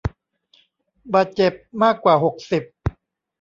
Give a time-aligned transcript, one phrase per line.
[1.13, 1.53] บาดเจ็บ
[1.83, 2.63] มากกว่าหกสิบ